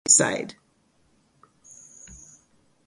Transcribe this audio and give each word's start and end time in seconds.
Most 0.07 0.19
of 0.19 0.25
them 0.27 0.33
died 0.33 0.55
from 1.41 1.51
suicide. 1.61 2.41